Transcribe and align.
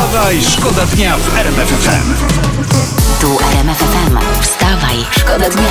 Wstawaj, 0.00 0.42
szkoda 0.42 0.86
dnia 0.86 1.16
w 1.16 1.36
RMF 1.38 1.68
FM. 1.68 2.14
Tu 3.20 3.38
RMF 3.52 3.78
FM. 3.78 4.18
Wstawaj, 4.42 4.96
szkoda 5.10 5.50
dnia. 5.50 5.68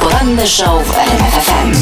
Poranny 0.00 0.46
show 0.48 0.86
w 0.86 0.98
RMF 0.98 1.34
FM. 1.34 1.72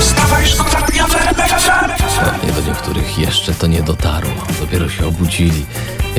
Wstawaj, 0.00 0.46
szkoda 0.46 0.86
dnia 0.86 1.06
w 1.06 1.16
RMF 1.16 1.50
FM. 1.50 2.04
Pewnie 2.24 2.52
do 2.52 2.60
niektórych 2.68 3.18
jeszcze 3.18 3.54
to 3.54 3.66
nie 3.66 3.82
dotarło. 3.82 4.32
Dopiero 4.60 4.88
się 4.88 5.06
obudzili. 5.06 5.66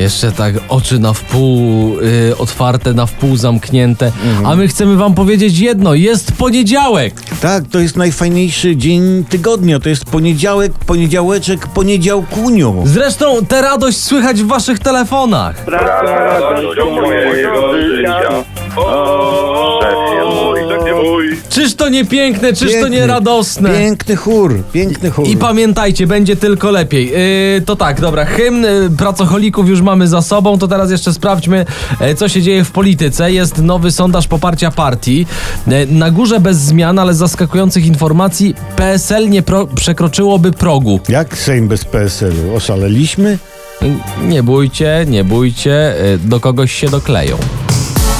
Jeszcze 0.00 0.32
tak 0.32 0.54
oczy 0.68 0.98
na 0.98 1.12
wpół 1.12 1.96
y, 1.98 2.36
otwarte, 2.38 2.94
na 2.94 3.06
wpół 3.06 3.36
zamknięte. 3.36 4.12
A 4.44 4.56
my 4.56 4.68
chcemy 4.68 4.96
wam 4.96 5.14
powiedzieć 5.14 5.58
jedno. 5.58 5.94
Jest 5.94 6.32
poniedziałek. 6.32 7.14
Tak, 7.42 7.64
to 7.70 7.78
jest 7.78 7.96
najfajniejszy 7.96 8.76
dzień 8.76 9.24
tygodnia. 9.28 9.80
To 9.80 9.88
jest 9.88 10.04
poniedziałek, 10.04 10.72
poniedziałeczek, 10.72 11.66
poniedziałkunio. 11.66 12.74
Zresztą 12.84 13.46
tę 13.48 13.62
radość 13.62 13.98
słychać 14.02 14.42
w 14.42 14.46
waszych 14.46 14.78
telefonach. 14.78 15.66
radością 15.66 16.90
mojego 16.90 17.72
życia. 17.82 18.44
O, 18.76 19.80
szefie 19.82 20.24
mój, 20.44 20.60
szefie 20.60 20.94
mój. 20.94 21.30
Czyż 21.48 21.74
to 21.74 21.88
nie 21.88 22.04
piękne, 22.04 22.52
czyż 22.52 22.72
to 22.80 22.88
nie 22.88 23.06
radosne? 23.06 23.70
Piękny 23.78 24.16
chór, 24.16 24.62
piękny 24.72 25.10
chór. 25.10 25.28
I 25.28 25.36
pamiętajcie, 25.36 26.06
będzie 26.06 26.36
tylko 26.36 26.70
lepiej. 26.70 27.10
Yy, 27.54 27.60
to 27.66 27.76
tak, 27.76 28.00
dobra, 28.00 28.24
hymn 28.24 28.62
yy, 28.62 28.90
pracocholików 28.98 29.68
już 29.68 29.80
mamy 29.82 30.08
za 30.08 30.22
sobą, 30.22 30.58
to 30.58 30.68
teraz 30.68 30.90
jeszcze 30.90 31.12
sprawdźmy, 31.12 31.66
yy, 32.00 32.14
co 32.14 32.28
się 32.28 32.42
dzieje 32.42 32.64
w 32.64 32.70
polityce. 32.70 33.32
Jest 33.32 33.58
nowy 33.58 33.90
sondaż 33.90 34.26
poparcia 34.28 34.70
partii. 34.70 35.26
Yy, 35.66 35.86
na 35.86 36.10
górze 36.10 36.40
bez 36.40 36.56
zmian, 36.58 36.98
ale 36.98 37.14
z 37.14 37.16
zaskakujących 37.16 37.86
informacji 37.86 38.54
PSL 38.76 39.28
nie 39.30 39.42
pro- 39.42 39.66
przekroczyłoby 39.66 40.52
progu. 40.52 41.00
Jak 41.08 41.38
Sejm 41.38 41.68
bez 41.68 41.84
PSL-u? 41.84 42.54
Oszaleliśmy? 42.56 43.38
Yy, 43.82 43.88
nie 44.28 44.42
bójcie, 44.42 45.04
nie 45.08 45.24
bójcie, 45.24 45.94
yy, 46.02 46.18
do 46.18 46.40
kogoś 46.40 46.72
się 46.72 46.88
dokleją. 46.88 47.36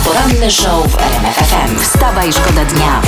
Poranny 0.05 0.51
show 0.51 0.87
w 0.93 0.99
RMF 0.99 1.37
FM. 1.37 1.79
Wstawaj, 1.79 2.33
szkoda 2.33 2.65
dnia. 2.65 3.03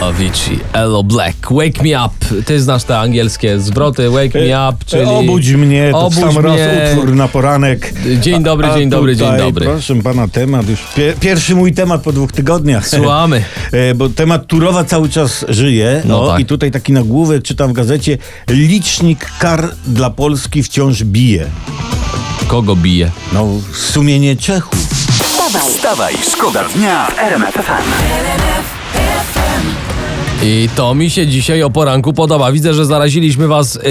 Avicii, 0.00 0.58
Elo 0.72 1.02
Black, 1.02 1.36
Wake 1.50 1.82
Me 1.82 2.04
Up. 2.06 2.42
Ty 2.44 2.60
znasz 2.60 2.84
te 2.84 2.98
angielskie 2.98 3.60
zwroty, 3.60 4.10
Wake 4.10 4.34
Me 4.48 4.68
Up, 4.70 4.84
czyli... 4.86 5.02
E, 5.02 5.08
Obudź 5.10 5.50
mnie, 5.52 5.88
to 5.92 5.98
Obudź 5.98 6.18
sam 6.20 6.38
raz 6.44 6.54
mnie. 6.54 6.88
utwór 6.92 7.14
na 7.14 7.28
poranek. 7.28 7.92
Dzień 8.20 8.42
dobry, 8.42 8.68
dzień 8.76 8.88
dobry, 8.90 9.16
dzień 9.16 9.26
tutaj, 9.28 9.40
dobry. 9.40 9.66
Proszę 9.66 9.94
pana, 10.02 10.28
temat 10.28 10.68
już. 10.68 10.80
Pie, 10.96 11.14
pierwszy 11.20 11.54
mój 11.54 11.72
temat 11.72 12.02
po 12.02 12.12
dwóch 12.12 12.32
tygodniach. 12.32 12.88
Słuchamy. 12.88 13.44
E, 13.72 13.94
Bo 13.94 14.08
temat 14.08 14.46
Turowa 14.46 14.84
cały 14.84 15.08
czas 15.08 15.44
żyje. 15.48 16.02
No 16.04 16.22
No, 16.22 16.28
tak. 16.28 16.40
I 16.40 16.44
tutaj 16.46 16.70
taki 16.70 16.92
nagłówek 16.92 17.42
czytam 17.42 17.70
w 17.70 17.72
gazecie. 17.72 18.18
Licznik 18.48 19.30
kar 19.38 19.70
dla 19.86 20.10
Polski 20.10 20.62
wciąż 20.62 21.04
bije. 21.04 21.46
Kogo 22.54 22.76
bije? 22.76 23.10
No, 23.32 23.46
sumienie 23.72 24.36
Czechów. 24.36 24.74
Wstawaj, 25.22 25.62
Wstawaj, 25.70 26.14
szkoda 26.32 26.64
dnia 26.64 27.06
w 27.06 27.18
RMF 27.18 27.54
FM. 27.54 28.83
I 30.46 30.68
to 30.76 30.94
mi 30.94 31.10
się 31.10 31.26
dzisiaj 31.26 31.62
o 31.62 31.70
poranku 31.70 32.12
podoba. 32.12 32.52
Widzę, 32.52 32.74
że 32.74 32.86
zaraziliśmy 32.86 33.48
was 33.48 33.74
yy, 33.74 33.82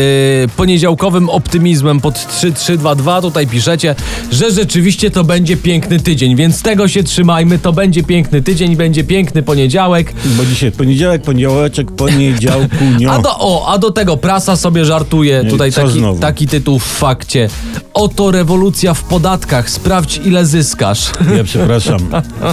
poniedziałkowym 0.58 1.30
optymizmem 1.30 2.00
pod 2.02 2.14
3322. 2.14 3.22
Tutaj 3.22 3.48
piszecie, 3.48 3.96
że 4.32 4.52
rzeczywiście 4.52 5.12
to 5.12 5.24
będzie 5.24 5.58
piękny 5.58 6.00
tydzień, 6.00 6.36
więc 6.36 6.62
tego 6.62 6.88
się 6.88 7.04
trzymajmy. 7.04 7.60
To 7.60 7.74
będzie 7.74 8.04
piękny 8.04 8.42
tydzień, 8.42 8.76
będzie 8.76 9.04
piękny 9.04 9.44
poniedziałek. 9.44 10.14
Bo 10.26 10.46
dzisiaj 10.46 10.72
poniedziałek, 10.72 11.22
poniedziałeczek, 11.22 11.92
poniedziałkunio. 11.92 13.12
A 13.12 13.22
do, 13.22 13.30
o, 13.40 13.68
a 13.68 13.78
do 13.78 13.92
tego 13.92 14.18
prasa 14.18 14.56
sobie 14.56 14.86
żartuje. 14.86 15.42
Nie, 15.44 15.50
Tutaj 15.50 15.72
taki, 15.72 15.92
znowu? 15.92 16.20
taki 16.20 16.48
tytuł 16.48 16.80
w 16.80 16.84
fakcie. 16.84 17.50
Oto 17.94 18.32
rewolucja 18.32 18.94
w 18.94 19.04
podatkach. 19.04 19.70
Sprawdź, 19.70 20.22
ile 20.26 20.46
zyskasz. 20.46 21.12
Ja 21.38 21.44
przepraszam. 21.44 22.00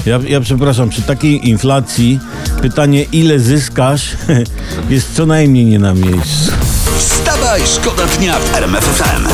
Ja, 0.07 0.21
ja 0.29 0.41
przepraszam, 0.41 0.89
przy 0.89 1.03
takiej 1.03 1.49
inflacji 1.49 2.19
pytanie 2.63 3.03
ile 3.03 3.39
zyskasz 3.39 4.17
jest 4.91 5.15
co 5.15 5.27
najmniej 5.27 5.65
nie 5.65 5.79
na 5.79 5.95
miejscu. 5.95 6.53
Wstawaj, 6.99 7.61
szkoda 7.67 8.07
dnia 8.07 8.39
w 8.39 8.57
RMF 8.57 8.85
FM. 8.85 9.29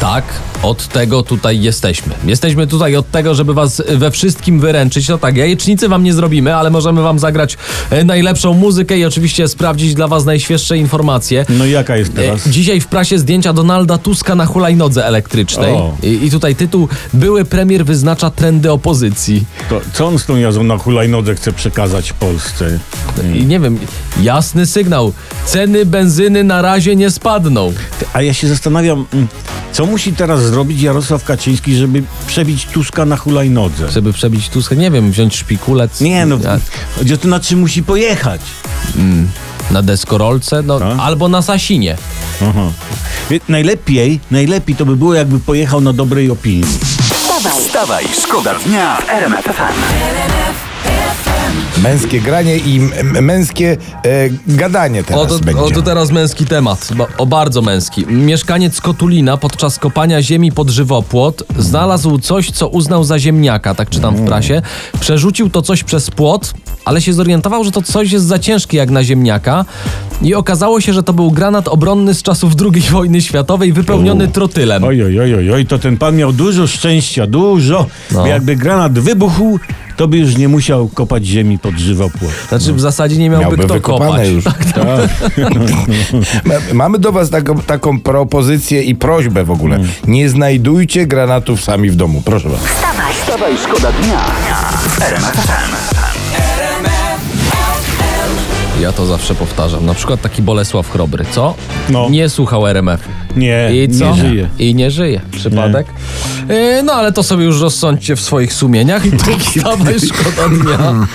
Tak, 0.00 0.24
od 0.62 0.88
tego 0.88 1.22
tutaj 1.22 1.60
jesteśmy. 1.60 2.14
Jesteśmy 2.24 2.66
tutaj 2.66 2.96
od 2.96 3.10
tego, 3.10 3.34
żeby 3.34 3.54
was 3.54 3.82
we 3.88 4.10
wszystkim 4.10 4.60
wyręczyć. 4.60 5.08
No 5.08 5.18
tak, 5.18 5.36
jajecznicy 5.36 5.88
wam 5.88 6.04
nie 6.04 6.14
zrobimy, 6.14 6.56
ale 6.56 6.70
możemy 6.70 7.02
wam 7.02 7.18
zagrać 7.18 7.58
e, 7.90 8.04
najlepszą 8.04 8.54
muzykę 8.54 8.98
i 8.98 9.04
oczywiście 9.04 9.48
sprawdzić 9.48 9.94
dla 9.94 10.08
was 10.08 10.24
najświeższe 10.24 10.78
informacje. 10.78 11.46
No 11.48 11.66
i 11.66 11.70
jaka 11.70 11.96
jest 11.96 12.14
teraz? 12.14 12.46
E, 12.46 12.50
Dzisiaj 12.50 12.80
w 12.80 12.86
prasie 12.86 13.18
zdjęcia 13.18 13.52
Donalda 13.52 13.98
Tuska 13.98 14.34
na 14.34 14.46
hulajnodze 14.46 15.06
elektrycznej. 15.06 15.74
I, 16.02 16.26
I 16.26 16.30
tutaj 16.30 16.56
tytuł 16.56 16.88
Były 17.12 17.44
premier 17.44 17.84
wyznacza 17.84 18.30
trendy 18.30 18.72
opozycji. 18.72 19.44
To, 19.68 19.80
co 19.92 20.06
on 20.06 20.18
z 20.18 20.26
tą 20.26 20.36
jazdą 20.36 20.62
na 20.62 20.78
hulajnodze 20.78 21.34
chce 21.34 21.52
przekazać 21.52 22.12
Polsce? 22.12 22.78
I 23.34 23.46
nie 23.46 23.60
wiem, 23.60 23.78
jasny 24.22 24.66
sygnał. 24.66 25.12
Ceny 25.46 25.86
benzyny 25.86 26.44
na 26.44 26.62
razie 26.62 26.96
nie 26.96 27.10
spadną. 27.10 27.72
A 28.12 28.22
ja 28.22 28.34
się 28.34 28.48
zastanawiam, 28.48 29.06
mm, 29.14 29.28
co 29.72 29.86
musi 29.86 30.12
teraz 30.12 30.42
zrobić 30.42 30.82
Jarosław 30.82 31.24
Kaczyński, 31.24 31.74
żeby 31.76 32.02
przebić 32.26 32.66
Tuska 32.66 33.04
na 33.04 33.16
hulajnodze? 33.16 33.90
Żeby 33.90 34.12
przebić 34.12 34.48
Tuska, 34.48 34.74
nie 34.74 34.90
wiem, 34.90 35.10
wziąć 35.10 35.36
szpikulec. 35.36 36.00
Nie 36.00 36.26
no, 36.26 36.38
a- 36.48 36.58
chodzi 36.98 37.14
o 37.14 37.16
to, 37.16 37.28
na 37.28 37.40
czym 37.40 37.58
musi 37.60 37.82
pojechać. 37.82 38.40
Na 39.70 39.82
deskorolce, 39.82 40.62
no, 40.62 40.78
A? 40.82 40.96
albo 41.02 41.28
na 41.28 41.42
Sasinie. 41.42 41.96
Aha. 42.42 42.70
Najlepiej, 43.48 44.20
najlepiej 44.30 44.76
to 44.76 44.86
by 44.86 44.96
było, 44.96 45.14
jakby 45.14 45.40
pojechał 45.40 45.80
na 45.80 45.92
dobrej 45.92 46.30
opinii. 46.30 46.64
wstawaj, 46.64 47.52
Wstawaj, 47.66 48.04
szkoda 48.22 48.54
dnia 48.66 48.96
w 48.96 49.08
RMF 49.10 49.44
FM. 49.44 51.29
Męskie 51.82 52.20
granie 52.20 52.56
i 52.56 52.80
męskie 53.22 53.76
e, 54.04 54.28
gadanie 54.46 55.04
teraz 55.04 55.22
O 55.22 55.26
to, 55.26 55.38
będzie. 55.44 55.62
o 55.62 55.70
to 55.70 55.82
teraz 55.82 56.10
męski 56.10 56.46
temat, 56.46 56.88
o 57.18 57.26
bardzo 57.26 57.62
męski. 57.62 58.06
Mieszkaniec 58.06 58.80
Kotulina 58.80 59.36
podczas 59.36 59.78
kopania 59.78 60.22
ziemi 60.22 60.52
pod 60.52 60.70
żywopłot 60.70 61.42
znalazł 61.58 62.18
coś, 62.18 62.50
co 62.50 62.68
uznał 62.68 63.04
za 63.04 63.18
ziemniaka, 63.18 63.74
tak 63.74 63.90
czytam 63.90 64.16
w 64.16 64.26
prasie. 64.26 64.62
Przerzucił 65.00 65.50
to 65.50 65.62
coś 65.62 65.84
przez 65.84 66.10
płot, 66.10 66.54
ale 66.84 67.00
się 67.02 67.12
zorientował, 67.12 67.64
że 67.64 67.70
to 67.70 67.82
coś 67.82 68.12
jest 68.12 68.24
za 68.26 68.38
ciężkie 68.38 68.76
jak 68.76 68.90
na 68.90 69.04
ziemniaka 69.04 69.64
i 70.22 70.34
okazało 70.34 70.80
się, 70.80 70.92
że 70.92 71.02
to 71.02 71.12
był 71.12 71.30
granat 71.30 71.68
obronny 71.68 72.14
z 72.14 72.22
czasów 72.22 72.52
II 72.72 72.82
wojny 72.92 73.20
światowej 73.20 73.72
wypełniony 73.72 74.28
trotylem. 74.28 74.84
Oj, 74.84 75.04
oj, 75.04 75.20
oj, 75.20 75.52
oj, 75.52 75.66
to 75.66 75.78
ten 75.78 75.96
pan 75.96 76.16
miał 76.16 76.32
dużo 76.32 76.66
szczęścia, 76.66 77.26
dużo. 77.26 77.86
No. 78.12 78.20
Bo 78.20 78.26
jakby 78.26 78.56
granat 78.56 78.92
wybuchł, 78.98 79.58
to 80.00 80.08
by 80.08 80.18
już 80.18 80.36
nie 80.36 80.48
musiał 80.48 80.88
kopać 80.88 81.26
ziemi 81.26 81.58
pod 81.58 81.74
żywopłot. 81.74 82.30
Znaczy 82.48 82.72
w 82.72 82.80
zasadzie 82.80 83.16
nie 83.16 83.30
miałby, 83.30 83.46
Miałby 83.56 83.64
kto 83.64 83.80
kopać. 83.80 84.28
już. 84.28 84.44
Ma- 86.44 86.54
Mamy 86.74 86.98
do 86.98 87.12
was 87.12 87.30
taką, 87.30 87.58
taką 87.58 88.00
propozycję 88.00 88.82
i 88.82 88.94
prośbę 88.94 89.44
w 89.44 89.50
ogóle. 89.50 89.80
Nie 90.06 90.28
znajdujcie 90.28 91.06
granatów 91.06 91.64
sami 91.64 91.90
w 91.90 91.96
domu. 91.96 92.22
Proszę 92.24 92.48
was. 92.48 92.60
wstawaj, 92.60 93.12
Wstawaj, 93.14 93.52
szkoda 93.64 93.92
dnia. 93.92 94.24
Ja 98.80 98.92
to 98.92 99.06
zawsze 99.06 99.34
powtarzam. 99.34 99.86
Na 99.86 99.94
przykład 99.94 100.20
taki 100.20 100.42
Bolesław 100.42 100.90
Chrobry, 100.90 101.24
co? 101.32 101.54
No. 101.88 102.08
Nie 102.10 102.28
słuchał 102.28 102.66
RMF. 102.66 103.08
Nie, 103.36 103.70
I 103.84 103.88
co? 103.88 104.04
nie 104.10 104.14
żyje. 104.14 104.48
I 104.58 104.74
nie 104.74 104.90
żyje. 104.90 105.20
Przypadek? 105.32 105.86
E, 106.50 106.82
no 106.82 106.92
ale 106.92 107.12
to 107.12 107.22
sobie 107.22 107.44
już 107.44 107.60
rozsądźcie 107.60 108.16
w 108.16 108.20
swoich 108.20 108.52
sumieniach. 108.52 109.06
I 109.06 109.12
tu 109.12 109.38
wstawaj, 109.38 109.94
szkoda 110.00 110.48
dnia. 110.48 111.06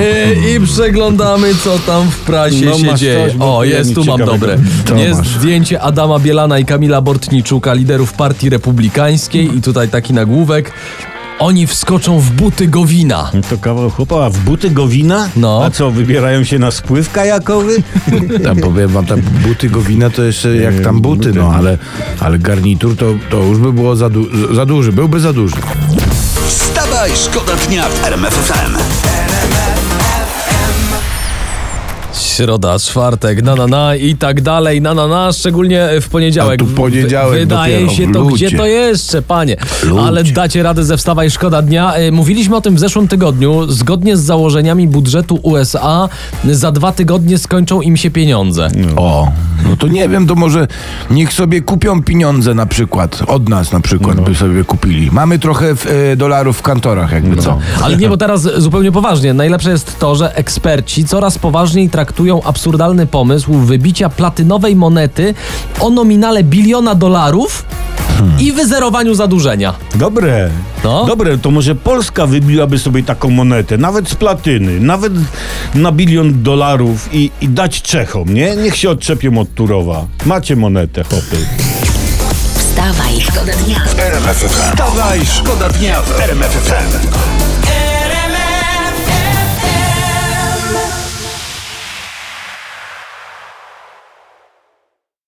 E, 0.00 0.34
I 0.56 0.60
przeglądamy, 0.60 1.54
co 1.64 1.78
tam 1.78 2.10
w 2.10 2.16
prasie 2.20 2.64
No, 2.66 2.78
się 2.78 2.94
dzieje. 2.94 3.34
o, 3.40 3.64
jest, 3.64 3.94
tu 3.94 4.04
mam 4.04 4.24
dobre. 4.24 4.58
Jest 4.96 5.24
zdjęcie 5.26 5.80
Adama 5.82 6.18
Bielana 6.18 6.58
i 6.58 6.64
Kamila 6.64 7.00
Bortniczuka, 7.00 7.74
liderów 7.74 8.12
partii 8.12 8.50
republikańskiej. 8.50 9.56
I 9.56 9.62
tutaj 9.62 9.88
taki 9.88 10.12
nagłówek. 10.14 10.72
Oni 11.40 11.66
wskoczą 11.66 12.20
w 12.20 12.30
buty 12.30 12.66
Gowina. 12.68 13.30
To 13.50 13.58
kawał 13.58 13.90
chłopa, 13.90 14.24
a 14.24 14.30
w 14.30 14.38
buty 14.38 14.70
Gowina? 14.70 15.28
No. 15.36 15.62
A 15.64 15.70
co, 15.70 15.90
wybierają 15.90 16.44
się 16.44 16.58
na 16.58 16.70
spływ 16.70 17.12
kajakowy? 17.12 17.82
Tam 18.44 18.56
powiem 18.56 18.88
wam, 18.88 19.06
tam 19.06 19.20
buty 19.20 19.68
Gowina 19.70 20.10
to 20.10 20.22
jeszcze 20.22 20.56
jak 20.56 20.80
tam 20.80 21.00
buty, 21.00 21.32
no 21.32 21.52
ale, 21.54 21.78
ale 22.20 22.38
garnitur 22.38 22.96
to, 22.96 23.06
to 23.30 23.42
już 23.42 23.58
by 23.58 23.72
było 23.72 23.96
za, 23.96 24.10
du- 24.10 24.54
za 24.54 24.66
duży, 24.66 24.92
byłby 24.92 25.20
za 25.20 25.32
duży. 25.32 25.56
Wstawaj, 26.48 27.10
szkoda 27.24 27.52
dnia 27.68 27.88
w 27.88 28.04
RMF 28.06 28.46
Środa, 32.40 32.78
czwartek, 32.78 33.42
na 33.42 33.54
na 33.54 33.66
na 33.66 33.96
i 33.96 34.16
tak 34.16 34.40
dalej, 34.40 34.80
na 34.82 34.94
na 34.94 35.06
na, 35.06 35.32
szczególnie 35.32 35.88
w 36.00 36.08
poniedziałek. 36.08 36.60
A 36.62 36.64
tu 36.64 36.70
poniedziałek 36.70 37.32
Wy- 37.32 37.38
Wydaje 37.40 37.74
dopiero, 37.80 37.92
się 38.06 38.12
to, 38.12 38.20
ludzie. 38.20 38.46
gdzie 38.46 38.56
to 38.56 38.66
jeszcze, 38.66 39.22
panie? 39.22 39.56
Ludzie. 39.84 40.02
Ale 40.02 40.24
dacie 40.24 40.62
radę 40.62 40.84
ze 40.84 40.96
wstawaj, 40.96 41.30
szkoda 41.30 41.62
dnia. 41.62 41.98
Y, 41.98 42.12
Mówiliśmy 42.12 42.56
o 42.56 42.60
tym 42.60 42.74
w 42.76 42.78
zeszłym 42.78 43.08
tygodniu. 43.08 43.66
Zgodnie 43.72 44.16
z 44.16 44.20
założeniami 44.20 44.88
budżetu 44.88 45.38
USA 45.42 46.08
za 46.50 46.72
dwa 46.72 46.92
tygodnie 46.92 47.38
skończą 47.38 47.80
im 47.80 47.96
się 47.96 48.10
pieniądze. 48.10 48.68
O, 48.96 49.28
no 49.70 49.76
to 49.76 49.88
nie 49.88 50.08
wiem, 50.08 50.26
to 50.26 50.34
może 50.34 50.66
niech 51.10 51.32
sobie 51.32 51.60
kupią 51.62 52.02
pieniądze 52.02 52.54
na 52.54 52.66
przykład. 52.66 53.22
Od 53.26 53.48
nas 53.48 53.72
na 53.72 53.80
przykład 53.80 54.16
No. 54.16 54.22
by 54.22 54.34
sobie 54.34 54.64
kupili. 54.64 55.10
Mamy 55.12 55.38
trochę 55.38 55.76
w, 55.76 55.86
e, 55.86 56.16
dolarów 56.16 56.58
w 56.58 56.62
kantorach, 56.62 57.12
jakby 57.12 57.36
co. 57.36 57.58
Ale 57.82 57.96
nie, 57.96 58.08
bo 58.08 58.16
teraz 58.16 58.42
zupełnie 58.56 58.92
poważnie. 58.92 59.34
Najlepsze 59.34 59.70
jest 59.70 59.98
to, 59.98 60.14
że 60.16 60.36
eksperci 60.36 61.04
coraz 61.04 61.38
poważniej 61.38 61.90
traktują 61.90 62.29
absurdalny 62.38 63.06
pomysł 63.06 63.54
wybicia 63.54 64.08
platynowej 64.08 64.76
monety 64.76 65.34
o 65.80 65.90
nominale 65.90 66.44
biliona 66.44 66.94
dolarów 66.94 67.64
i 68.38 68.52
wyzerowaniu 68.52 69.14
zadłużenia. 69.14 69.74
Dobre. 69.94 70.50
No. 70.84 71.04
Dobre, 71.04 71.38
to 71.38 71.50
może 71.50 71.74
Polska 71.74 72.26
wybiłaby 72.26 72.78
sobie 72.78 73.02
taką 73.02 73.30
monetę, 73.30 73.78
nawet 73.78 74.08
z 74.08 74.14
platyny, 74.14 74.80
nawet 74.80 75.12
na 75.74 75.92
bilion 75.92 76.42
dolarów 76.42 77.08
i, 77.14 77.30
i 77.40 77.48
dać 77.48 77.82
Czechom, 77.82 78.34
nie? 78.34 78.56
Niech 78.56 78.76
się 78.76 78.90
odczepią 78.90 79.38
od 79.38 79.54
Turowa. 79.54 80.06
Macie 80.26 80.56
monetę, 80.56 81.04
chłopy. 81.04 81.36
Wstawaj, 82.54 83.20
szkoda 83.20 83.52
dnia. 83.52 83.82
Wstawaj, 84.48 85.20
szkoda 85.26 85.68
dnia 85.68 86.02
w 86.02 86.20
RMF 86.20 86.50
FM. 86.50 87.59